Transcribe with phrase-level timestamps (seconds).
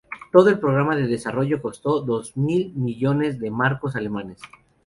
[0.31, 4.41] Todo el programa de desarrollo costó dos mil millones de marcos alemanes.